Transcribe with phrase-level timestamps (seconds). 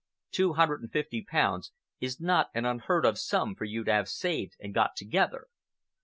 [0.31, 4.09] Two hundred and fifty pounds is not an unheard of sum for you to have
[4.09, 5.45] saved or got together.